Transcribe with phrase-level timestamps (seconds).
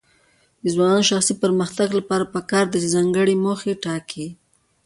[0.61, 4.27] د ځوانانو د شخصي پرمختګ لپاره پکار ده چې ځانګړي موخې ټاکي.